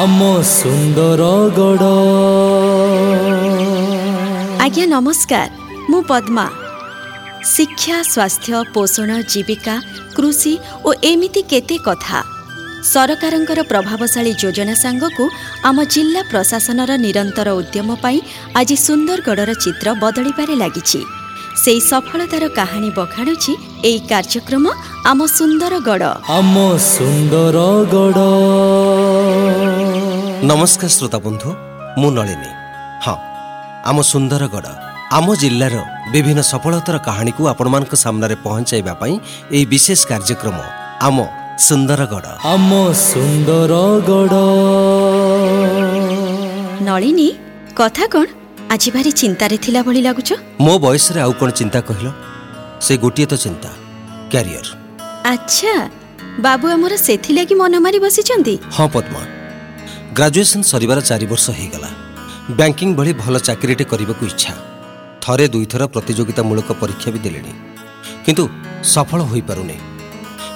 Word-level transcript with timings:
ଆମ 0.00 0.20
ସୁନ୍ଦରଗଡ଼ 0.50 1.88
ଆଜ୍ଞା 4.64 4.84
ନମସ୍କାର। 4.94 5.48
ମୁଁ 5.90 6.00
ପଦ୍ମା। 6.10 6.46
ଶିକ୍ଷା 7.54 7.96
ସ୍ୱାସ୍ଥ୍ୟ 8.12 8.58
ପୋଷଣ 8.74 9.10
ଜୀବିକା 9.32 9.74
କୃଷି 10.16 10.52
ଓ 10.86 10.88
ଏମିତି 11.10 11.42
କେତେ 11.52 11.76
କଥା। 11.88 12.18
ସରକାରଙ୍କର 12.92 13.60
ପ୍ରଭାବଶାଳୀ 13.72 14.32
ଯୋଜନା 14.42 14.74
ସାଙ୍ଗକୁ 14.84 15.24
ଆମ 15.68 15.78
ଜିଲ୍ଲା 15.94 16.22
ପ୍ରଶାସନର 16.32 16.90
ନିରନ୍ତର 17.04 17.48
ଉଦ୍ୟମ 17.60 17.88
ପାଇଁ 18.04 18.18
ଆଜି 18.60 18.76
ସୁନ୍ଦରଗଡ଼ର 18.86 19.50
ଚିତ୍ର 19.64 19.88
ବଦଳିବାରେ 20.02 20.54
ଲାଗିଛି। 20.62 21.00
ସେହି 21.62 21.80
ସଫଳତାର 21.90 22.44
କାହାଣୀ 22.58 22.90
ବଖାଣୁଛି 22.98 23.52
ଏହି 23.88 24.00
କାର୍ଯ୍ୟକ୍ରମ 24.10 24.64
ଆମ 25.10 25.20
ସୁନ୍ଦରଗଡ଼। 25.38 26.10
ଆମ 26.38 26.54
ସୁନ୍ଦରଗଡ଼। 26.92 28.20
ନମସ୍କାର 30.50 30.90
ଶ୍ରୋତା 30.96 31.18
ବନ୍ଧୁ 31.26 31.48
ମୁଁ 32.00 32.08
ନଳିନୀ 32.18 32.50
ହଁ 33.04 33.16
ଆମ 33.90 33.96
ସୁନ୍ଦରଗଡ଼ 34.12 34.68
ଆମ 35.18 35.26
ଜିଲ୍ଲାର 35.42 35.74
ବିଭିନ୍ନ 36.12 36.40
ସଫଳତାର 36.52 36.96
କାହାଣୀକୁ 37.06 37.42
ଆପଣମାନଙ୍କ 37.52 37.94
ସାମ୍ନାରେ 38.04 38.36
ପହଞ୍ଚାଇବା 38.46 38.92
ପାଇଁ 39.00 39.14
ଏହି 39.54 39.64
ବିଶେଷ 39.72 40.00
କାର୍ଯ୍ୟକ୍ରମ 40.10 40.58
ଆମ 41.08 41.16
ସୁନ୍ଦରଗଡ଼। 41.68 42.26
ଆମ 42.54 42.70
ସୁନ୍ଦରଗଡ଼। 43.08 44.34
ନଳିନୀ 46.88 47.28
କଥା 47.78 48.04
କ'ଣ? 48.12 48.26
ଆଜି 48.74 48.88
ଭାରି 48.94 49.10
ଚିନ୍ତାରେ 49.22 49.56
ଥିଲା 49.64 49.80
ଭଳି 49.86 50.00
ଲାଗୁଛ। 50.06 50.30
ମୋ 50.64 50.74
ବୟସରେ 50.84 51.20
ଆଉ 51.26 51.32
କ'ଣ 51.40 51.50
ଚିନ୍ତା 51.60 51.78
କହିଲ? 51.88 52.06
ସେ 52.84 52.92
ଗୋଟିଏ 53.02 53.26
ତ 53.30 53.34
ଚିନ୍ତା 53.44 53.70
କ୍ୟାରିୟର। 54.32 54.66
ଆଚ୍ଛା 55.32 55.72
ବାବୁ 56.44 56.66
ଆମର 56.74 56.92
ସେଥିଲାଗି 57.06 57.54
ମନ 57.60 57.74
ମାରି 57.84 57.98
ବସିଛନ୍ତି? 58.04 58.54
ହଁ 58.76 58.88
ପଦ୍ମା। 58.94 59.22
ଗ୍ରାଜୁଏସନ୍ 60.16 60.62
ସରିବାର 60.62 61.00
ଚାରି 61.00 61.26
ବର୍ଷ 61.26 61.50
ହେଇଗଲା। 61.50 61.90
ବ୍ୟାଙ୍କିଂ 62.50 62.94
ଭଳି 62.94 63.12
ଭଲ 63.12 63.38
ଚାକିରିଟେ 63.38 63.84
କରିବାକୁ 63.84 64.22
ଇଚ୍ଛା। 64.26 64.52
ଥରେ 65.22 65.48
ଦୁଇଥର 65.48 65.82
ପ୍ରତିଯୋଗିତାମୂଳକ 65.86 66.72
ପରୀକ୍ଷା 66.72 67.10
ବି 67.10 67.18
ଦେଲିଣି। 67.18 67.52
କିନ୍ତୁ 68.26 68.44
ସଫଳ 68.84 69.20
ହୋଇପାରୁନି। 69.22 69.76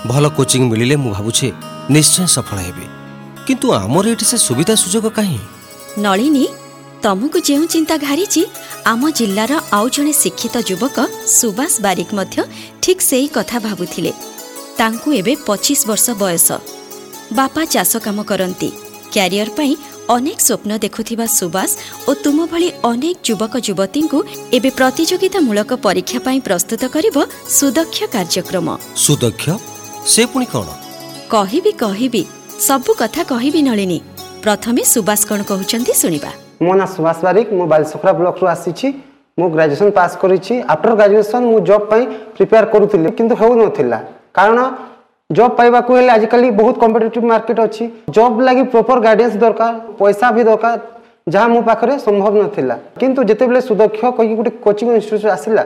ଭଲ 0.07 0.29
କୋଚିଂ 0.29 0.63
ମିଳିଲେ 0.71 0.97
ମୁଁ 0.97 1.11
ଭାବୁଛି 1.13 1.53
ନିଶ୍ଚୟ 1.91 2.27
ସଫଳ 2.27 2.59
ହେବି। 2.59 2.87
କିନ୍ତୁ 3.47 3.67
ଆମର 3.73 4.05
ଏଠି 4.07 4.25
ସେ 4.25 4.37
ସୁବିଧା 4.37 4.75
ସୁଯୋଗ 4.75 5.07
କାହିଁ? 5.09 5.39
ନଳିନୀ 5.99 6.47
ତମକୁ 7.03 7.39
ଯେଉଁ 7.41 7.67
ଚିନ୍ତା 7.67 7.97
ଘାରିଛି 7.99 8.43
ଆମ 8.85 9.11
ଜିଲ୍ଲାର 9.11 9.53
ଆଉ 9.73 9.87
ଜଣେ 9.89 10.13
ଶିକ୍ଷିତ 10.13 10.57
ଯୁବକ 10.69 10.97
ସୁବାସ 11.39 11.73
ବାରିକ 11.81 12.09
ମଧ୍ୟ 12.15 12.37
ଠିକ୍ 12.83 13.03
ସେଇ 13.03 13.29
କଥା 13.29 13.59
ଭାବୁଥିଲେ। 13.59 14.13
ତାଙ୍କୁ 14.77 15.09
ଏବେ 15.13 15.33
ପଚିଶ 15.47 15.81
ବର୍ଷ 15.87 16.07
ବୟସ। 16.23 16.49
ବାପା 17.33 17.63
ଚାଷ 17.65 17.97
କାମ 17.97 18.23
କରନ୍ତି। 18.23 18.71
କ୍ୟାରିୟର 19.15 19.51
ପାଇଁ 19.59 19.73
ଅନେକ 20.15 20.39
ସ୍ୱପ୍ନ 20.47 20.71
ଦେଖୁଥିବା 20.85 21.27
ସୁବାସ 21.39 21.71
ଓ 22.09 22.11
ତୁମ 22.25 22.39
ଭଳି 22.53 22.69
ଅନେକ 22.91 23.17
ଯୁବକ 23.27 23.55
ଯୁବତୀଙ୍କୁ 23.67 24.19
ଏବେ 24.57 24.71
ପ୍ରତିଯୋଗିତାମୂଳକ 24.79 25.71
ପରୀକ୍ଷା 25.87 26.19
ପାଇଁ 26.27 26.39
ପ୍ରସ୍ତୁତ 26.49 26.83
କରିବ 26.95 27.17
ସୁଦକ୍ଷ 27.59 27.99
କାର୍ଯ୍ୟକ୍ରମ। 28.15 28.67
ସୁଦକ୍ଷ? 29.05 29.47
ସେ 30.13 30.23
ପୁଣି 30.33 30.47
କ'ଣ? 30.55 30.69
କହିବି 31.35 31.73
କହିବି 31.85 32.23
ସବୁ 32.69 32.91
କଥା 33.03 33.23
କହିବି 33.33 33.61
ନଳିନୀ। 33.69 33.99
ପ୍ରଥମେ 34.45 34.83
ସୁବାସ 34.95 35.21
କ'ଣ 35.29 35.41
କହୁଛନ୍ତି 35.51 35.93
ଶୁଣିବା। 36.03 36.31
ମୋ 36.65 36.73
ନାଁ 36.79 36.89
ସୁଭାଷ 36.95 37.19
ବାରିକ 37.27 37.49
ମୁଁ 37.59 37.67
ବାଲିସଖରା 37.73 38.13
ବ୍ଲକରୁ 38.19 38.47
ଆସିଛି। 38.55 38.89
ମୁଁ 39.39 39.49
ଗ୍ରାଜୁଏସନ୍ 39.55 39.93
ପାସ୍ 39.99 40.15
କରିଛି। 40.23 40.55
ଆଫ୍ଟର 40.73 40.93
ଗ୍ରାଜୁଏସନ୍ 41.01 41.47
ମୁଁ 41.51 41.59
ଜବ୍ 41.69 41.85
ପାଇଁ 41.91 42.05
ପ୍ରିପେୟାର 42.37 42.65
କରୁଥିଲି 42.73 43.09
କିନ୍ତୁ 43.17 43.35
ହେଉନଥିଲା। 43.41 43.99
କାରଣ 44.37 44.59
ଜବ୍ 45.31 45.55
ପାଇବାକୁ 45.59 45.91
ହେଲେ 45.97 46.11
ଆଜିକାଲି 46.17 46.49
ବହୁତ 46.61 46.77
କମ୍ପିଟେଟିଭ୍ 46.83 47.27
ମାର୍କେଟ୍ 47.31 47.61
ଅଛି। 47.67 47.85
ଜବ୍ 48.17 48.37
ଲାଗି 48.47 48.63
ପ୍ରପର୍ 48.73 49.01
ଗାଇଡେନ୍ସ 49.07 49.35
ଦରକାର 49.43 49.73
ପଇସା 49.99 50.27
ବି 50.37 50.43
ଦରକାର 50.49 50.77
ଯାହା 51.35 51.47
ମୋ 51.53 51.61
ପାଖରେ 51.69 51.95
ସମ୍ଭବ 52.07 52.33
ନଥିଲା। 52.43 52.75
କିନ୍ତୁ 53.01 53.21
ଯେତେବେଳେ 53.29 53.61
ସୁଦକ୍ଷ 53.69 54.01
କହିକି 54.17 54.35
ଗୋଟେ 54.39 54.53
କୋଚିଂ 54.65 54.89
ଇନଷ୍ଟିଚ୍ୟୁଟ୍ 54.97 55.33
ଆସିଲା 55.37 55.63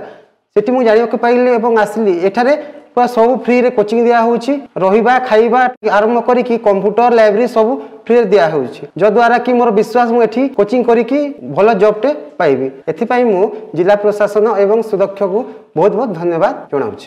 ସେଠି 0.56 0.70
ମୁଁ 0.74 0.82
ଜାଣିବାକୁ 0.88 1.16
ପାଇଲି 1.24 1.50
ଏବଂ 1.60 1.72
ଆସିଲି। 1.84 2.12
ଏଠାରେ 2.28 2.52
ପୁରା 2.94 3.06
ସବୁ 3.16 3.32
ଫ୍ରିରେ 3.44 3.70
କୋଚିଂ 3.78 3.98
ଦିଆହେଉଛି 4.06 4.52
ରହିବା 4.82 5.14
ଖାଇବା 5.28 5.60
ଆରମ୍ଭ 5.96 6.18
କରିକି 6.28 6.54
କମ୍ପ୍ୟୁଟର 6.66 7.10
ଲାଇବ୍ରେରୀ 7.18 7.46
ସବୁ 7.56 7.72
ଫ୍ରିରେ 8.06 8.24
ଦିଆହେଉଛି 8.32 8.82
ଯଦ୍ୱାରା 9.00 9.38
କି 9.44 9.50
ମୋର 9.58 9.70
ବିଶ୍ୱାସ 9.78 10.08
ମୁଁ 10.14 10.20
ଏଠି 10.26 10.42
କୋଚିଂ 10.58 10.80
କରିକି 10.88 11.18
ଭଲ 11.56 11.68
ଜବ୍ଟେ 11.82 12.10
ପାଇବି। 12.40 12.68
ଏଥିପାଇଁ 12.90 13.24
ମୁଁ 13.32 13.44
ଜିଲ୍ଲା 13.76 13.96
ପ୍ରଶାସନ 14.04 14.46
ଏବଂ 14.64 14.78
ସୁଦକ୍ଷକୁ 14.90 15.38
ବହୁତ 15.76 15.92
ବହୁତ 15.98 16.10
ଧନ୍ୟବାଦ 16.20 16.52
ଜଣାଉଛି। 16.72 17.06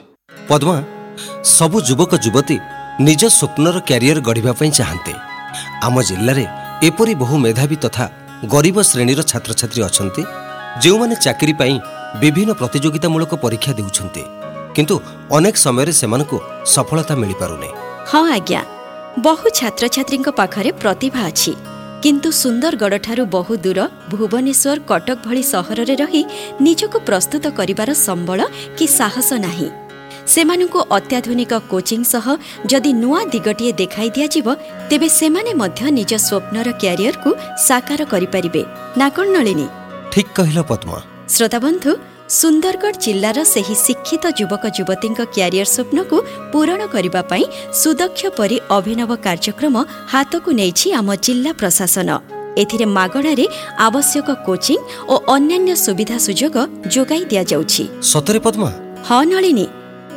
ପଦ୍ମା 0.50 0.75
ସବୁ 1.57 1.78
ଯୁବକ 1.90 2.12
ଯୁବତୀ 2.25 2.57
ନିଜ 3.07 3.22
ସ୍ୱପ୍ନର 3.38 3.75
କ୍ୟାରିୟର 3.88 4.19
ଗଢ଼ିବା 4.28 4.51
ପାଇଁ 4.59 4.72
ଚାହାନ୍ତି। 4.79 5.13
ଆମ 5.88 5.96
ଜିଲ୍ଲାରେ 6.09 6.46
ଏପରି 6.88 7.13
ବହୁ 7.22 7.35
ମେଧାବୀ 7.46 7.78
ତଥା 7.85 8.06
ଗରିବ 8.53 8.78
ଶ୍ରେଣୀର 8.91 9.19
ଛାତ୍ରଛାତ୍ରୀ 9.31 9.81
ଅଛନ୍ତି 9.90 10.24
ଯେଉଁମାନେ 10.84 11.16
ଚାକିରି 11.25 11.53
ପାଇଁ 11.62 11.75
ବିଭିନ୍ନ 12.22 12.51
ପ୍ରତିଯୋଗିତାମୂଳକ 12.59 13.34
ପରୀକ୍ଷା 13.44 13.72
ଦେଉଛନ୍ତି 13.79 14.24
କିନ୍ତୁ 14.75 14.96
ଅନେକ 15.38 15.56
ସମୟରେ 15.66 15.91
ସେମାନଙ୍କୁ 16.00 16.38
ସଫଳତା 16.74 17.13
ମିଳିପାରୁନି। 17.22 17.69
ହଁ 18.12 18.24
ଆଜ୍ଞା। 18.38 18.62
ବହୁ 19.28 19.45
ଛାତ୍ରଛାତ୍ରୀଙ୍କ 19.59 20.28
ପାଖରେ 20.40 20.69
ପ୍ରତିଭା 20.81 21.22
ଅଛି 21.30 21.53
କିନ୍ତୁ 22.03 22.30
ସୁନ୍ଦରଗଡ଼ଠାରୁ 22.41 23.24
ବହୁ 23.35 23.53
ଦୂର 23.66 23.80
ଭୁବନେଶ୍ୱର 24.12 24.80
କଟକ 24.90 25.18
ଭଳି 25.25 25.44
ସହରରେ 25.53 25.95
ରହି 26.01 26.22
ନିଜକୁ 26.66 26.97
ପ୍ରସ୍ତୁତ 27.07 27.44
କରିବାର 27.59 27.90
ସମ୍ବଳ 28.07 28.40
କି 28.78 28.85
ସାହସ 29.00 29.30
ନାହିଁ। 29.45 29.68
ସେମାନଙ୍କୁ 30.28 30.79
ଅତ୍ୟାଧୁନିକ 30.97 31.53
କୋଚିଂ 31.72 32.01
ସହ 32.03 32.25
ଯଦି 32.72 32.91
ନୂଆ 32.94 33.19
ଦିଗଟିଏ 33.34 33.72
ଦେଖାଇ 33.81 34.09
ଦିଆଯିବ 34.16 34.47
ତେବେ 34.89 35.07
ସେମାନେ 35.19 35.51
ମଧ୍ୟ 35.61 35.81
ନିଜ 36.00 36.11
ସ୍ୱପ୍ନର 36.28 36.67
କ୍ୟାରିୟରକୁ 36.81 37.29
ସାକାର 37.67 38.01
କରିପାରିବେ। 38.13 38.63
ନା 38.97 39.07
କ'ଣ 39.16 39.28
ନଳିନୀ। 39.35 39.67
ଠିକ୍ 40.13 40.31
କହିଲ 40.38 40.59
ପଦ୍ମା। 40.72 40.97
ଶ୍ରୋତାବନ୍ଧୁ 41.33 41.91
ସୁନ୍ଦରଗଡ଼ 42.29 42.95
ଜିଲ୍ଲାର 43.06 43.38
ସେହି 43.53 43.75
ଶିକ୍ଷିତ 43.85 44.23
ଯୁବକ 44.39 44.63
ଯୁବତୀଙ୍କ 44.78 45.19
କ୍ୟାରିୟର 45.35 45.67
ସ୍ୱପ୍ନକୁ 45.75 46.17
ପୂରଣ 46.51 46.81
କରିବା 46.94 47.22
ପାଇଁ 47.31 47.45
ସୁଦକ୍ଷ 47.81 48.22
ପରି 48.38 48.57
ଅଭିନବ 48.78 49.12
କାର୍ଯ୍ୟକ୍ରମ 49.25 49.75
ହାତକୁ 50.13 50.50
ନେଇଛି 50.59 50.88
ଆମ 51.00 51.09
ଜିଲ୍ଲା 51.25 51.51
ପ୍ରଶାସନ। 51.62 52.09
ଏଥିରେ 52.62 52.85
ମାଗଣାରେ 52.97 53.45
ଆବଶ୍ୟକ 53.88 54.28
କୋଚିଂ 54.47 54.79
ଓ 55.12 55.16
ଅନ୍ୟାନ୍ୟ 55.35 55.75
ସୁବିଧା 55.85 56.17
ସୁଯୋଗ 56.25 56.56
ଯୋଗାଇ 56.94 57.23
ଦିଆଯାଉଛି। 57.31 57.83
ସତରେ 58.12 58.39
ପଦ୍ମା? 58.45 58.69
ହଁ 59.07 59.22
ନଳିନୀ। 59.31 59.66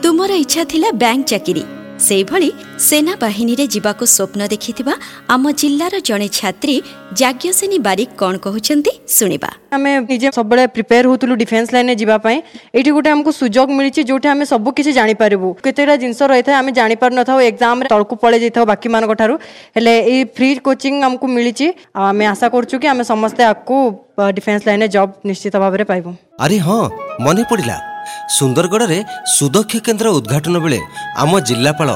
ତୁମର 0.03 0.31
ଇଚ୍ଛା 0.45 0.63
ଥିଲା 0.73 0.89
ବ୍ୟାଙ୍କ 1.03 1.27
ଚାକିରି। 1.33 1.65
ସେହିଭଳି 2.07 2.49
ସେନାବାହିନୀରେ 2.89 3.65
ଯିବାକୁ 3.75 4.05
ସ୍ୱପ୍ନ 4.17 4.41
ଦେଖିଥିବା 4.53 4.95
ଆମ 5.35 5.45
ଜିଲ୍ଲାର 5.61 5.95
ଜଣେ 6.09 6.29
ଛାତ୍ରୀ 6.39 6.77
ଯାଜ୍ଞସେନୀ 7.21 7.79
ବାରିକ 7.87 8.11
କ'ଣ 8.21 8.35
କହୁଛନ୍ତି 8.47 8.93
ଶୁଣିବା। 9.17 9.51
ଆମେ 9.77 9.91
ନିଜେ 10.11 10.29
ସବୁବେଳେ 10.37 10.65
ପ୍ରିପେୟାର 10.77 11.05
ହେଉଥିଲୁ 11.11 11.35
ଡିଫେନ୍ସ 11.43 11.69
ଲାଇନରେ 11.75 11.95
ଯିବା 12.03 12.17
ପାଇଁ। 12.25 12.39
ଏଇଠି 12.77 12.91
ଗୋଟେ 12.97 13.09
ଆମକୁ 13.15 13.31
ସୁଯୋଗ 13.41 13.69
ମିଳିଛି 13.79 14.01
ଯୋଉଠି 14.11 14.29
ଆମେ 14.35 14.45
ସବୁ 14.53 14.69
କିଛି 14.77 14.93
ଜାଣିପାରିବୁ। 14.99 15.49
କେତେଟା 15.65 15.95
ଜିନିଷ 16.03 16.21
ରହିଥାଏ 16.33 16.57
ଆମେ 16.61 16.71
ଜାଣିପାରୁନଥାଉ 16.79 17.39
ଏକ୍ଜାମରେ 17.51 17.89
ତଳକୁ 17.93 18.15
ପଳେଇ 18.23 18.41
ଯାଇଥାଉ 18.45 18.65
ବାକିମାନଙ୍କ 18.73 19.13
ଠାରୁ 19.21 19.35
ହେଲେ 19.77 19.95
ଏଇ 20.13 20.23
ଫ୍ରି 20.37 20.49
କୋଚିଂ 20.67 20.95
ଆମକୁ 21.09 21.27
ମିଳିଛି। 21.37 21.67
ଆଉ 21.97 22.05
ଆମେ 22.13 22.25
ଆଶା 22.33 22.47
କରୁଛୁ 22.55 22.75
କି 22.83 22.87
ଆମେ 22.93 23.03
ସମସ୍ତେ 23.13 23.43
ଆକୁ 23.53 23.77
ଡିଫେନ୍ସ 24.37 24.63
ଲାଇନରେ 24.69 24.89
ଜବ୍ 24.97 25.11
ନିଶ୍ଚିତ 25.29 25.55
ଭାବରେ 25.65 25.85
ପାଇବୁ। 25.91 26.11
ଆରେ 26.45 26.57
ହଁ 26.67 26.81
ମନେ 27.25 27.43
ପଡ଼ିଲା। 27.51 27.77
ସୁନ୍ଦରଗଡ଼ରେ 28.37 28.99
ସୁଦକ୍ଷ 29.37 29.73
କେନ୍ଦ୍ର 29.87 30.09
ଉଦ୍ଘାଟନ 30.19 30.57
ବେଳେ 30.65 30.81
ଆମ 31.23 31.33
ଜିଲ୍ଲାପାଳ 31.49 31.89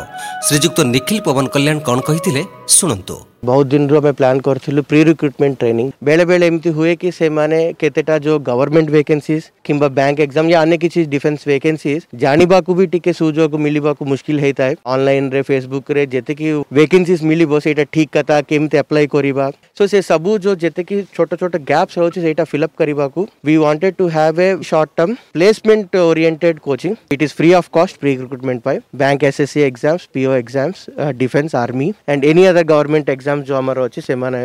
ଶ୍ରୀଯୁକ୍ତ 0.46 0.78
ନିଖିଲ 0.94 1.18
ପବନ 1.26 1.44
କଲ୍ୟାଣ 1.54 1.76
କ'ଣ 1.86 1.98
କହିଥିଲେ? 2.08 2.42
ଶୁଣନ୍ତୁ 2.70 3.16
ବହୁତ 3.48 3.68
ଦିନରୁ 3.72 3.96
ଆମେ 3.98 4.10
ପ୍ଲାନ୍ 4.16 4.40
କରିଥିଲୁ 4.46 4.80
ପ୍ରି 4.88 5.00
ରିକ୍ରୁଟମେଣ୍ଟ 5.08 5.56
ଟ୍ରେନିଂ 5.60 5.86
ବେଳେବେଳେ 6.06 6.46
ଏମିତି 6.50 6.70
ହୁଏ 6.78 6.92
କି 7.02 7.10
ସେମାନେ 7.18 7.58
କେତେଟା 7.80 8.16
ଯୋଉ 8.26 8.38
ଗଭର୍ଣ୍ଣମେଣ୍ଟ 8.48 8.90
ଭେକେନ୍ସିଜ୍ 8.96 9.44
କିମ୍ବା 9.66 9.88
ବ୍ୟାଙ୍କ 9.98 10.20
ଏକ୍ଜାମ 10.26 10.44
ୟା 10.52 10.58
ଅନ୍ୟ 10.64 10.76
କିଛି 10.82 11.00
ଡିଫେନ୍ସ 11.14 11.40
ଭେକେନ୍ସିଜ୍ 11.50 12.02
ଜାଣିବାକୁ 12.24 12.70
ବି 12.78 12.84
ଟିକେ 12.94 13.12
ସୁଯୋଗ 13.20 13.52
ମିଳିବାକୁ 13.64 14.02
ମୁସ୍କିଲ 14.12 14.38
ହେଇଥାଏ 14.44 14.72
ଅନଲାଇନରେ 14.94 15.40
ଫେସବୁକରେ 15.48 16.02
ଯେତିକି 16.14 16.48
ଭେକେନ୍ସିଜ୍ 16.78 17.22
ମିଳିବ 17.30 17.52
ସେଇଟା 17.64 17.84
ଠିକ୍ 17.94 18.12
କଥା 18.16 18.36
କେମିତି 18.50 18.76
ଆପ୍ଲାଏ 18.82 19.06
କରିବା 19.14 19.46
ସୋ 19.76 19.82
ସେ 19.92 19.98
ସବୁ 20.10 20.30
ଯୋଉ 20.44 20.54
ଯେତିକି 20.64 20.96
ଛୋଟ 21.16 21.30
ଛୋଟ 21.40 21.54
ଗ୍ୟାପ୍ସ 21.70 21.94
ରହୁଛି 22.00 22.20
ସେଇଟା 22.26 22.44
ଫିଲ୍ଅପ୍ 22.52 22.74
କରିବାକୁ 22.76 23.20
we 23.46 23.56
wanted 23.64 23.98
to 23.98 24.06
have 24.08 24.38
a 24.38 24.50
short 24.62 24.94
term 24.96 25.16
placement 25.32 25.94
oriented 26.02 26.62
coaching. 26.62 26.94
It 27.10 27.22
is 27.22 27.32
free 27.32 27.52
of 27.54 27.72
cost 27.72 28.00
pre 28.00 28.16
recruitment 28.16 28.62
by 28.62 28.76
bank 28.94 29.22
ssc 29.22 29.64
exams 29.64 30.06
po 30.08 30.32
exams 30.34 30.88
uh, 30.98 31.12
defense 31.14 31.54
army 31.54 31.90
and 32.06 32.24
any 32.24 32.46
other 32.60 32.72
government 32.72 33.08
exams 33.14 33.44
जो 33.48 33.54
ଆମର 33.56 33.78
ଅଛି 33.88 34.00
ସେମାନେ 34.08 34.40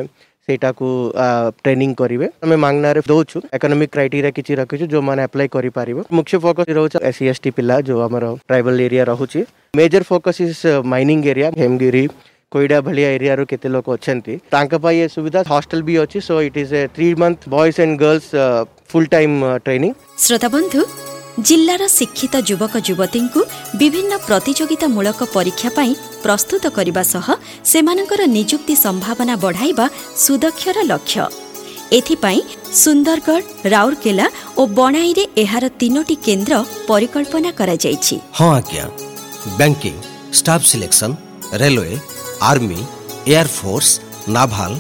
ସେଇଟାକୁ 0.48 0.88
training 1.64 1.92
କରିବେ। 2.00 2.28
ଆମେ 2.46 2.56
ମାଗଣାରେ 2.66 3.02
ଦଉଛୁ 3.12 3.38
economic 3.56 3.90
criteria 3.96 4.32
କିଛି 4.38 4.54
ରଖିଛୁ 4.62 4.86
ଯୋଉମାନେ 4.94 5.22
ଆପ୍ଲାଏ 5.28 5.48
କରିପାରିବ। 5.56 5.98
ମୁଖ୍ୟ 6.18 6.38
ଫୋକସ୍ 6.44 6.70
ରହୁଛି 6.78 6.98
ଏସ୍ 7.10 7.18
ସି 7.18 7.24
ଏସ୍ 7.32 7.42
ଟି 7.44 7.50
ପିଲା 7.58 7.76
ଯୋଉ 7.88 8.00
ଆମର 8.08 8.24
ଟ୍ରାଇବାଲ 8.50 8.76
ଏରିଆ 8.88 9.04
ରହୁଛି। 9.12 9.40
Major 9.80 10.04
focus 10.10 10.40
is 10.46 10.66
mining 10.92 11.20
area 11.32 11.48
Hemgiri 11.62 12.04
Koida 12.54 12.78
ଭଳିଆ 12.88 13.10
ଏରିଆରୁ 13.18 13.44
କେତେ 13.52 13.68
ଲୋକ 13.76 13.88
ଅଛନ୍ତି। 13.98 14.34
ତାଙ୍କ 14.54 14.74
ପାଇଁ 14.84 14.98
ଏ 15.04 15.08
ସୁବିଧା 15.16 15.40
ହଷ୍ଟେଲ 15.52 15.82
ବି 15.88 15.94
ଅଛି 16.04 16.18
so 16.28 16.36
it 16.48 16.58
is 16.64 16.74
a 16.80 16.82
three 16.96 17.08
month 17.22 17.40
boys 17.54 17.78
and 17.84 17.94
girls 18.04 18.30
full 18.90 19.10
time 19.14 19.36
training 19.66 19.92
ଶ୍ରୋତାବନ୍ଧୁ 20.26 20.82
ଜିଲ୍ଲାର 21.44 21.84
ଶିକ୍ଷିତ 21.98 22.36
ଯୁବକ 22.50 22.74
ଯୁବତୀଙ୍କୁ 22.88 23.42
ବିଭିନ୍ନ 23.80 24.14
ପ୍ରତିଯୋଗିତାମୂଳକ 24.28 25.20
ପରୀକ୍ଷା 25.36 25.70
ପାଇଁ 25.78 25.94
ପ୍ରସ୍ତୁତ 26.24 26.64
କରିବା 26.78 27.04
ସହ 27.14 27.28
ସେମାନଙ୍କର 27.72 28.22
ନିଯୁକ୍ତି 28.38 28.76
ସମ୍ଭାବନା 28.86 29.36
ବଢ଼ାଇବା 29.44 29.86
ସୁଦକ୍ଷର 30.26 30.78
ଲକ୍ଷ୍ୟ। 30.92 31.26
ଏଥିପାଇଁ 31.98 32.42
ସୁନ୍ଦରଗଡ଼ 32.84 33.44
ରାଉରକେଲା 33.74 34.28
ଓ 34.60 34.62
ବଣାଇରେ 34.80 35.24
ଏହାର 35.44 35.66
ତିନୋଟି 35.82 36.16
କେନ୍ଦ୍ର 36.26 36.54
ପରିକଳ୍ପନା 36.90 37.52
କରାଯାଇଛି। 37.60 38.16
ହଁ 38.38 38.50
ଆଜ୍ଞା। 38.60 38.86
Banking 39.60 39.96
staff 40.40 40.66
selection 40.72 41.16
railway 41.62 41.96
army 42.50 42.80
air force 43.34 43.90
naval 44.36 44.72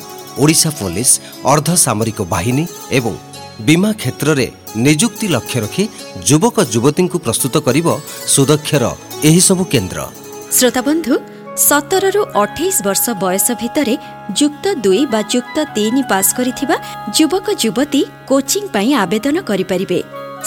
Odisha 0.41 0.69
police 0.79 1.11
ଅର୍ଦ୍ଧସାମରିକ 1.51 2.19
ବାହିନୀ 2.33 2.65
ଏବଂ 2.97 3.13
ବୀମା 3.67 3.89
କ୍ଷେତ୍ରରେ 4.01 4.47
ନିଯୁକ୍ତି 4.85 5.27
ଲକ୍ଷ୍ୟ 5.35 5.59
ରଖି 5.65 5.83
ଯୁବକ 6.29 6.55
ଯୁବତୀଙ୍କୁ 6.73 7.17
ପ୍ରସ୍ତୁତ 7.25 7.55
କରିବ 7.67 7.87
ସୁଦକ୍ଷର 8.33 8.83
ଏହିସବୁ 9.29 9.63
କେନ୍ଦ୍ର। 9.73 9.99
ଶ୍ରୋତାବନ୍ଧୁ 10.57 11.15
ସତରରୁ 11.69 12.21
ଅଠେଇଶ 12.43 12.75
ବର୍ଷ 12.87 13.05
ବୟସ 13.23 13.47
ଭିତରେ 13.61 13.95
ଯୁକ୍ତ 14.39 14.65
ଦୁଇ 14.85 15.03
ବା 15.13 15.21
ଯୁକ୍ତ 15.33 15.57
ତିନି 15.75 16.01
ପାସ୍ 16.11 16.31
କରିଥିବା 16.37 16.75
ଯୁବକ 17.17 17.47
ଯୁବତୀ 17.63 18.01
କୋଚିଂ 18.29 18.63
ପାଇଁ 18.75 18.89
ଆବେଦନ 19.03 19.35
କରିପାରିବେ। 19.49 19.99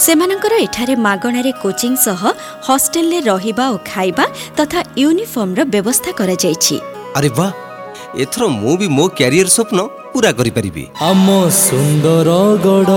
ସେମାନଙ୍କର 0.05 0.55
ଏଠାରେ 0.67 0.95
ମାଗଣାରେ 1.07 1.53
କୋଚିଂ 1.63 1.93
ସହ 2.07 2.21
ହଷ୍ଟେଲରେ 2.69 3.19
ରହିବା 3.31 3.65
ଓ 3.75 3.77
ଖାଇବା 3.91 4.25
ତଥା 4.59 4.81
ୟୁନିଫର୍ମର 5.03 5.61
ବ୍ୟବସ୍ଥା 5.75 6.11
କରାଯାଇଛି। 6.21 6.77
ଆରେ 7.19 7.31
ବା! 7.39 7.49
ଏଥର 8.23 8.43
ମୁଁ 8.61 8.75
ବି 8.81 8.87
ମୋ 8.97 9.05
କ୍ୟାରିୟର 9.19 9.49
ସ୍ୱପ୍ନ 9.57 9.79
ପୁରା 10.13 10.31
କରିପାରିବି। 10.39 10.85
ଆମ 11.09 11.27
ସୁନ୍ଦରଗଡ଼ 11.65 12.91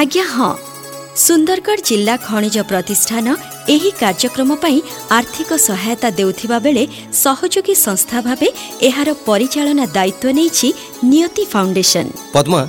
ଆଜ୍ଞା 0.00 0.24
ହଁ। 0.34 0.52
ସୁନ୍ଦରଗଡ଼ 1.24 1.80
ଜିଲ୍ଲା 1.88 2.14
ଖଣିଜ 2.28 2.56
ପ୍ରତିଷ୍ଠାନ 2.70 3.26
ଏହି 3.74 3.90
କାର୍ଯ୍ୟକ୍ରମ 4.02 4.50
ପାଇଁ 4.62 4.78
ଆର୍ଥିକ 5.18 5.50
ସହାୟତା 5.68 6.08
ଦେଉଥିବା 6.18 6.58
ବେଳେ 6.66 6.84
ସହଯୋଗୀ 7.24 7.74
ସଂସ୍ଥା 7.86 8.18
ଭାବେ 8.26 8.48
ଏହାର 8.88 9.08
ପରିଚାଳନା 9.28 9.84
ଦାୟିତ୍ୱ 9.96 10.36
ନେଇଛି 10.38 10.68
ନିୟତି 11.12 11.44
ଫାଉଣ୍ଡେସନ। 11.52 12.06
ପଦ୍ମା 12.36 12.60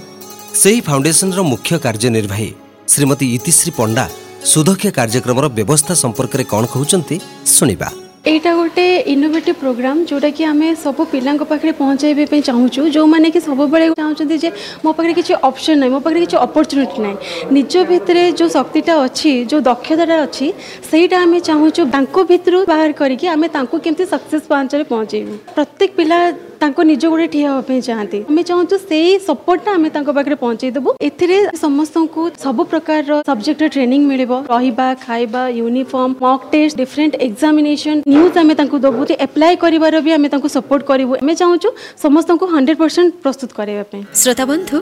ସେହି 0.62 0.80
ଫାଉଣ୍ଡେସନର 0.88 1.39
ମୁଖ୍ୟ 1.51 1.71
କାର୍ଯ୍ୟନିର୍ବାହୀ 1.86 2.50
ଶ୍ରୀମତୀ 2.94 3.25
ଇତିଶ୍ରୀ 3.38 3.71
ପଣ୍ଡା 3.80 4.06
ସୁଦକ୍ଷ 4.51 4.86
କାର୍ଯ୍ୟକ୍ରମର 4.98 5.45
ବ୍ୟବସ୍ଥା 5.57 5.94
ସମ୍ପର୍କରେ 6.04 6.44
କ'ଣ 6.51 6.63
କହୁଛନ୍ତି 6.74 7.15
ଶୁଣିବା। 7.56 8.02
এইটা 8.23 8.51
গোটে 8.55 8.85
ইনোভেটিভ 9.05 9.55
প্রোগ্রাম 9.55 9.97
যেটাকি 10.05 10.41
আমি 10.45 10.67
সব 10.75 10.97
পিলাঙ্ 11.11 11.39
পাখে 11.43 11.69
পৌঁছাইবা 11.73 12.37
চাহুছু 12.41 12.81
যে 12.89 13.01
কি 13.31 13.39
সবুলে 13.39 13.85
চাহুচ্ছেন 13.93 14.27
যে 14.37 14.49
মো 14.83 14.91
পাখে 14.93 15.13
কিছু 15.13 15.33
অপশন 15.41 15.75
নাই 15.77 15.89
মো 15.89 15.99
পাখে 15.99 16.19
কিছু 16.19 16.37
অপরচুনিটি 16.37 16.97
নাই 17.01 17.15
নিজ 17.51 17.73
ভিতরে 17.91 18.23
যে 18.31 18.45
শক্তিটা 18.49 18.93
অছি 18.97 19.31
যে 19.45 19.57
দক্ষতাটা 19.61 20.17
অছি 20.23 20.47
সেইটা 20.89 21.17
আমি 21.21 21.37
চাহুছু 21.39 21.81
তাঁর 21.85 22.23
ভিতর 22.23 22.53
বাহার 22.65 22.91
করি 22.93 23.15
আমি 23.27 23.45
তাঁকু 23.47 23.75
কেমতি 23.83 24.03
সকসেস 24.05 24.43
পাঞ্চরে 24.49 24.83
পৌঁছাইবু 24.83 25.33
প্রত্যেক 25.55 25.89
পিলা 25.95 26.19
ତାଙ୍କ 26.63 26.80
ନିଜ 26.89 27.04
ଗୋଡ଼େ 27.12 27.27
ଠିଆ 27.33 27.48
ହେବା 27.51 27.62
ପାଇଁ 27.68 27.80
ଚାହାନ୍ତି। 27.88 28.19
ଆମେ 28.31 28.42
ଚାହୁଁଛୁ 28.50 28.75
ସେଇ 28.89 29.10
ସପୋର୍ଟଟା 29.27 29.71
ଆମେ 29.77 29.89
ତାଙ୍କ 29.95 30.10
ପାଖରେ 30.18 30.36
ପହଞ୍ଚେଇ 30.44 30.71
ଦେବୁ। 30.75 30.89
ଏଥିରେ 31.07 31.38
ସମସ୍ତଙ୍କୁ 31.63 32.21
ସବୁ 32.44 32.62
ପ୍ରକାରର 32.71 33.12
ସବଜେକ୍ଟର 33.30 33.68
ଟ୍ରେନିଂ 33.75 34.01
ମିଳିବ। 34.12 34.31
ରହିବା 34.54 34.88
ଖାଇବା 35.06 35.42
uniform 35.60 36.12
mock 36.24 36.44
test 36.54 36.74
different 36.81 37.13
examination 37.27 38.00
news 38.13 38.36
ଆମେ 38.42 38.54
ତାଙ୍କୁ 38.60 38.77
ଦେବୁ। 38.86 39.01
ଆପ୍ଲାଏ 39.25 39.54
କରିବାର 39.63 39.95
ବି 40.06 40.12
ଆମେ 40.18 40.27
ତାଙ୍କୁ 40.33 40.48
ସପୋର୍ଟ 40.56 40.83
କରିବୁ। 40.92 41.13
ଆମେ 41.24 41.33
ଚାହୁଁଛୁ 41.42 41.69
ସମସ୍ତଙ୍କୁ 42.06 42.45
ହଣ୍ଡ୍ରେଡ଼ 42.54 42.77
ପରସେଣ୍ଟ 42.81 43.12
ପ୍ରସ୍ତୁତ 43.24 43.50
କରିବା 43.60 43.83
ପାଇଁ। 43.92 44.01
ଶ୍ରୋତାବନ୍ଧୁ 44.21 44.77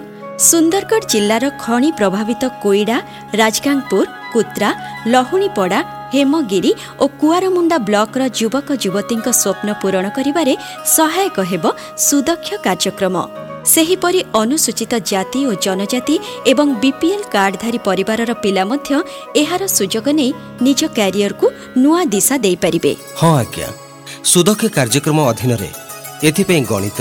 ସୁନ୍ଦରଗଡ଼ 0.50 1.04
ଜିଲ୍ଲାର 1.14 1.44
ଖଣି 1.64 1.90
ପ୍ରଭାବିତ 2.00 2.44
କୋଇଡ଼ା 2.64 2.98
ରାଜଗାଙ୍ଗପୁର 3.42 4.06
କୁତ୍ରା 4.34 4.70
ଲହୁଣୀପଡ଼ା 5.14 5.80
ହେମଗିରି 6.14 6.72
ଓ 7.04 7.06
କୁଆରମୁଣ୍ଡା 7.22 7.78
ବ୍ଲକର 7.88 8.22
ଯୁବକ 8.40 8.68
ଯୁବତୀଙ୍କ 8.84 9.28
ସ୍ୱପ୍ନ 9.42 9.70
ପୂରଣ 9.82 10.06
କରିବାରେ 10.18 10.54
ସହାୟକ 10.96 11.38
ହେବ 11.52 11.64
ସୁଦକ୍ଷ 12.08 12.50
କାର୍ଯ୍ୟକ୍ରମ। 12.66 13.16
ସେହିପରି 13.74 14.20
ଅନୁସୂଚିତ 14.42 14.94
ଜାତି 15.12 15.40
ଓ 15.50 15.52
ଜନଜାତି 15.66 16.16
ଏବଂ 16.52 16.68
ବିପିଏଲ୍ 16.84 17.26
କାର୍ଡଧାରୀ 17.36 17.80
ପରିବାରର 17.88 18.32
ପିଲା 18.44 18.64
ମଧ୍ୟ 18.72 18.90
ଏହାର 19.42 19.62
ସୁଯୋଗ 19.78 20.08
ନେଇ 20.20 20.32
ନିଜ 20.66 20.82
କ୍ୟାରିୟରକୁ 20.98 21.46
ନୂଆ 21.84 22.02
ଦିଶା 22.14 22.36
ଦେଇପାରିବେ। 22.46 22.92
ହଁ 23.20 23.32
ଆଜ୍ଞା। 23.42 23.68
ସୁଦକ୍ଷ 24.32 24.64
କାର୍ଯ୍ୟକ୍ରମ 24.78 25.20
ଅଧୀନରେ 25.32 25.70
ଏଥିପାଇଁ 26.30 26.64
ଗଣିତ 26.72 27.00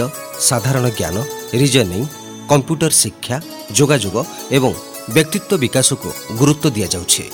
ସାଧାରଣ 0.49 0.85
ଜ୍ଞାନ 0.99 1.17
ରିଜନିଂ 1.61 2.03
କମ୍ପ୍ୟୁଟର 2.51 2.93
ଶିକ୍ଷା 3.03 3.37
ଯୋଗାଯୋଗ 3.79 4.17
ଏବଂ 4.57 4.73
ବ୍ୟକ୍ତିତ୍ୱ 5.15 5.61
ବିକାଶକୁ 5.63 6.09
ଗୁରୁତ୍ୱ 6.39 6.75
ଦିଆଯାଉଛି। 6.77 7.25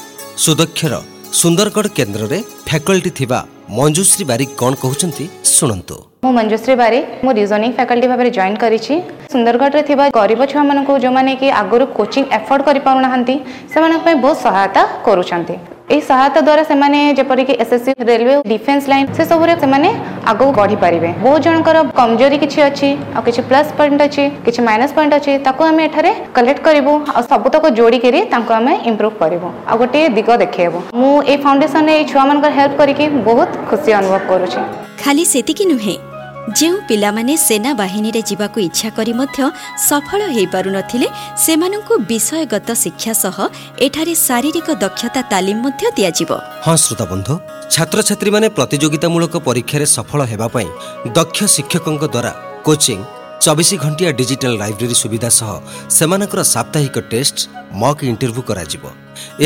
ସୁଦକ୍ଷର 0.44 0.94
ସୁନ୍ଦରଗଡ଼ 1.32 1.88
କେନ୍ଦ୍ରରେ 1.96 2.38
ଫ୍ୟାକଲ୍ଟି 2.68 3.10
ଥିବା 3.18 3.38
ମଞ୍ଜୁଶ୍ରୀ 3.78 4.24
ବାରିକ 4.30 4.50
କ'ଣ 4.60 4.72
କହୁଛନ୍ତି 4.82 5.24
ଶୁଣନ୍ତୁ। 5.56 5.96
ମୁଁ 6.24 6.32
ମଞ୍ଜୁଶ୍ରୀ 6.38 6.74
ବାରି 6.82 6.98
ମୁଁ 7.24 7.32
ରିଜନିଂ 7.38 7.72
ଫ୍ୟାକଲ୍ଟି 7.76 8.06
ଭାବରେ 8.12 8.30
ଜଏନ୍ 8.36 8.58
କରିଛି। 8.62 8.94
ସୁନ୍ଦରଗଡ଼ରେ 9.32 9.82
ଥିବା 9.88 10.04
ଗରିବ 10.18 10.40
ଛୁଆମାନଙ୍କୁ 10.52 10.92
ଯେଉଁମାନେ 11.02 11.32
କି 11.40 11.48
ଆଗରୁ 11.62 11.84
କୋଚିଂ 11.98 12.24
ଏଫୋର୍ଡ 12.38 12.62
କରିପାରୁନାହାନ୍ତି 12.68 13.34
ସେମାନଙ୍କ 13.72 14.02
ପାଇଁ 14.06 14.16
ବହୁତ 14.24 14.36
ସହାୟତା 14.46 14.82
କରୁଛନ୍ତି। 15.06 15.56
এই 15.88 16.00
সহায়তা 16.08 16.40
দ্বারা 16.46 16.62
সেমানে 16.70 17.00
যেপরিকি 17.18 17.54
এসএসসি 17.62 17.90
রেলওয়ে 18.10 18.36
ডিফেন্স 18.52 18.82
লাইন 18.90 19.04
সেসবুরে 19.16 19.54
সেমানে 19.62 19.90
আগুক 20.30 20.50
বড়ি 20.58 20.76
পারিবে 20.82 21.10
বহু 21.24 21.38
জনকর 21.44 21.76
কমজোরি 21.98 22.36
কিছু 22.42 22.58
অছি 22.68 22.88
আর 23.16 23.22
কিছু 23.26 23.40
প্লাস 23.48 23.66
পয়েন্ট 23.76 23.98
অছি 24.06 24.24
কিছু 24.46 24.60
মাইনাস 24.68 24.90
পয়েন্ট 24.96 25.12
অছি 25.18 25.32
তাকু 25.46 25.62
আমি 25.70 25.80
এঠারে 25.88 26.10
কলেক্ট 26.36 26.60
করিবু 26.66 26.92
আর 27.08 27.22
সবুতক 27.30 27.64
যোড়ি 27.78 27.98
করি 28.04 28.20
তাঙ্কু 28.32 28.52
আমি 28.52 28.74
ইম্প্রুভ 28.90 29.12
করিবু 29.22 29.48
আর 29.70 29.74
গোটিয়ে 29.80 30.06
দিগ 30.16 30.28
দেখাইবু 30.42 30.78
মু 30.94 31.10
এই 31.32 31.38
ফাউন্ডেসন 31.44 31.84
এই 31.94 32.02
ছুয়া 32.10 32.24
মানকর 32.28 32.52
হেল্প 32.58 32.74
করিকি 32.80 33.04
বহুত 33.28 33.50
খুশি 33.68 33.90
অনুভব 34.00 34.22
করুছি 34.30 34.60
খালি 35.02 35.24
সেতিকি 35.32 35.64
নুহে 35.70 35.94
ଯେଉଁ 36.54 36.78
ପିଲାମାନେ 36.88 37.34
ସେନାବାହିନୀରେ 37.48 38.20
ଯିବାକୁ 38.30 38.58
ଇଚ୍ଛା 38.68 38.88
କରି 38.96 39.12
ମଧ୍ୟ 39.20 39.38
ସଫଳ 39.88 40.20
ହୋଇପାରୁନଥିଲେ 40.36 41.06
ସେମାନଙ୍କୁ 41.44 41.94
ବିଷୟଗତ 42.10 42.68
ଶିକ୍ଷା 42.84 43.12
ସହ 43.22 43.36
ଏଠାରେ 43.86 44.14
ଶାରୀରିକ 44.26 44.68
ଦକ୍ଷତା 44.84 45.20
ତାଲିମ 45.32 45.58
ମଧ୍ୟ 45.66 45.84
ଦିଆଯିବ। 45.98 46.30
ହଁ 46.66 46.76
ଶ୍ରୋତାବନ୍ଧୁ 46.84 47.34
ଛାତ୍ରଛାତ୍ରୀମାନେ 47.74 48.46
ପ୍ରତିଯୋଗିତାମୂଳକ 48.58 49.34
ପରୀକ୍ଷାରେ 49.48 49.86
ସଫଳ 49.96 50.20
ହେବା 50.32 50.46
ପାଇଁ 50.54 50.68
ଦକ୍ଷ 51.18 51.38
ଶିକ୍ଷକଙ୍କ 51.56 52.02
ଦ୍ୱାରା 52.14 52.32
କୋଚିଂ 52.66 52.98
ଚବିଶ 53.44 53.70
ଘଣ୍ଟିଆ 53.84 54.10
ଡିଜିଟାଲ 54.18 54.52
ଲାଇବ୍ରେରୀ 54.62 54.96
ସୁବିଧା 55.02 55.30
ସହ 55.38 55.50
ସେମାନଙ୍କର 55.96 56.40
ସାପ୍ତାହିକ 56.54 56.96
ଟେଷ୍ଟ 57.12 57.36
ମକ୍ 57.82 58.02
ଇଣ୍ଟରଭ୍ୟୁ 58.10 58.42
କରାଯିବ। 58.50 58.84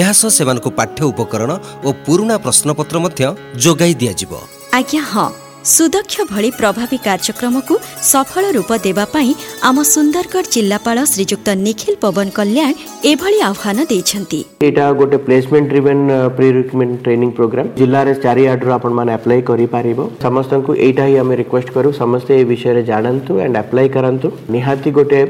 ଏହା 0.00 0.12
ସହ 0.20 0.30
ସେମାନଙ୍କୁ 0.38 0.70
ପାଠ୍ୟ 0.78 1.00
ଉପକରଣ 1.12 1.50
ଓ 1.86 1.88
ପୁରୁଣା 2.06 2.36
ପ୍ରଶ୍ନପତ୍ର 2.44 2.96
ମଧ୍ୟ 3.04 3.20
ଯୋଗାଇ 3.64 3.94
ଦିଆଯିବ। 4.00 4.32
ଆଜ୍ଞା 4.78 5.02
ହଁ। 5.12 5.28
ସୁଦକ୍ଷ 5.60 6.24
ଭଳି 6.30 6.50
ପ୍ରଭାବୀ 6.60 6.98
କାର୍ଯ୍ୟକ୍ରମକୁ 7.06 7.74
ସଫଳ 8.10 8.44
ରୂପ 8.56 8.70
ଦେବା 8.86 9.04
ପାଇଁ 9.14 9.30
ଆମ 9.68 9.76
ସୁନ୍ଦରଗଡ଼ 9.94 10.46
ଜିଲ୍ଲାପାଳ 10.54 10.96
ଶ୍ରୀଯୁକ୍ତ 11.12 11.48
ନିଖିଲ 11.66 11.94
ପବନ 12.04 12.28
କଲ୍ୟାଣ 12.38 12.72
ଏଭଳି 13.10 13.38
ଆହ୍ୱାନ 13.50 13.78
ଦେଇଛନ୍ତି। 13.90 14.40
ଏଇଟା 14.66 14.84
ଗୋଟେ 15.00 15.18
placement 15.26 15.68
driven 15.72 16.04
pre 16.36 16.48
recruitment 16.56 16.96
training 17.04 17.30
programme 17.36 17.66
ଜିଲ୍ଲାରେ 17.80 18.12
ଚାରିଆଡ଼ରୁ 18.24 18.70
ଆପଣମାନେ 18.78 19.10
ଆପ୍ଲାଏ 19.18 19.40
କରିପାରିବ। 19.50 19.98
ସମସ୍ତଙ୍କୁ 20.24 20.70
ଏଇଟା 20.86 21.04
ହିଁ 21.08 21.16
ଆମେ 21.22 21.34
ରିକ୍ୱେଷ୍ଟ 21.42 21.68
କରୁ। 21.76 21.88
ସମସ୍ତେ 22.02 22.32
ଏ 22.40 22.44
ବିଷୟରେ 22.50 22.82
ଜାଣନ୍ତୁ 22.90 23.32
ଆଣ୍ଡ 23.44 23.56
ଆପ୍ଲାଏ 23.64 23.88
କରନ୍ତୁ। 23.96 24.28
ନିହାତି 24.54 24.90
ଗୋଟେ 24.96 25.20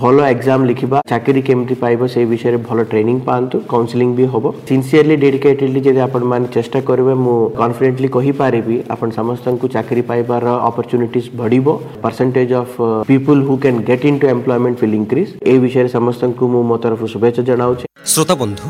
ଭଲ 0.00 0.16
ଏକ୍ଜାମ 0.34 0.60
ଲେଖିବା 0.68 0.98
ଚାକିରି 1.10 1.40
କେମିତି 1.48 1.74
ପାଇବ 1.82 2.00
ସେଇ 2.14 2.26
ବିଷୟରେ 2.32 2.58
ଭଲ 2.68 2.78
ଟ୍ରେନିଂ 2.90 3.18
ପାଆନ୍ତୁ 3.28 3.56
କାଉନସିଲିଂ 3.70 4.10
ବି 4.18 4.24
ହବ। 4.32 4.44
ସିନ୍ସିୟରଲି 4.68 5.16
ଡେଡିକେଟେଡଲି 5.24 5.80
ଯଦି 5.86 6.00
ଆପଣମାନେ 6.08 6.46
ଚେଷ୍ଟା 6.56 6.78
କରିବେ 6.88 7.14
ମୁଁ 7.24 7.36
କନଫିଡେଣ୍ଟଲି 7.60 8.08
କହିପାରିବି 8.16 8.76
ଆପଣ 8.92 9.08
ସମସ୍ତଙ୍କୁ 9.20 9.66
ଚାକିରି 9.74 10.02
ପାଇବାର 10.10 10.44
ଅପରଚ୍ୟୁନିଟିଜ 10.68 11.24
ବଢ଼ିବ 11.40 11.66
percentage 12.02 12.50
of 12.62 12.74
people 13.08 13.38
who 13.46 13.54
can 13.62 13.78
get 13.88 14.04
into 14.20 14.26
employment 14.34 14.78
will 14.82 14.96
increase 15.00 15.30
ଏ 15.50 15.54
ବିଷୟରେ 15.62 15.88
ସମସ୍ତଙ୍କୁ 15.96 16.44
ମୁଁ 16.52 16.62
ମୋ 16.68 16.76
ତରଫରୁ 16.82 17.06
ଶୁଭେଚ୍ଛା 17.14 17.42
ଜଣାଉଛି। 17.50 17.84
ଶ୍ରୋତାବନ୍ଧୁ 18.12 18.66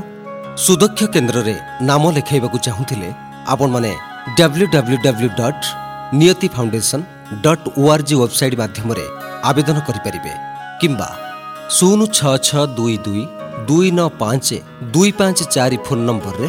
ସୁଦକ୍ଷ 0.64 1.00
କେନ୍ଦ୍ରରେ 1.14 1.54
ନାମ 1.90 2.02
ଲେଖାଇବାକୁ 2.16 2.56
ଚାହୁଁଥିଲେ 2.66 3.08
ଆପଣମାନେ 3.52 3.92
W 4.38 4.66
W 4.74 4.96
W 5.06 5.28
dot 5.40 5.64
Niyati 6.20 6.48
foundation 6.54 7.04
dot 7.44 7.66
O 7.80 7.82
R 7.92 8.04
G 8.08 8.14
website 8.20 8.56
ମାଧ୍ୟମରେ 8.62 9.06
ଆବେଦନ 9.50 9.76
କରିପାରିବେ 9.88 10.32
କିମ୍ବା 10.80 11.08
ଶୂନ 11.76 12.00
ଛଅ 12.16 12.34
ଛଅ 12.46 12.62
ଦୁଇ 12.78 12.96
ଦୁଇ 13.06 13.22
ଦୁଇ 13.68 13.88
ନଅ 13.98 14.08
ପାଞ୍ଚ 14.20 14.46
ଦୁଇ 14.94 15.10
ପାଞ୍ଚ 15.18 15.38
ଚାରି 15.54 15.78
ଫୋନ୍ 15.86 16.02
ନମ୍ବରରେ 16.08 16.48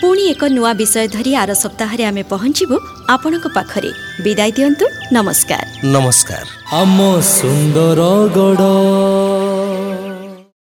ପୁଣି 0.00 0.22
ଏକ 0.30 0.44
ନୂଆ 0.44 0.74
ବିଷୟ 0.74 1.08
ଧରି 1.08 1.34
ଆର 1.34 1.52
ସପ୍ତାହରେ 1.52 2.04
ଆମେ 2.04 2.22
ପହଞ୍ଚିବୁ 2.22 2.76
ଆପଣଙ୍କ 3.08 3.46
ପାଖରେ। 3.54 3.90
ବିଦାୟ 4.22 4.50
ଦିଅନ୍ତୁ 4.52 4.86
ନମସ୍କାର। 5.12 5.66
ନମସ୍କାର। 5.84 6.44
ଆମ 6.72 7.20
ସୁନ୍ଦରଗଡ଼। 7.20 8.66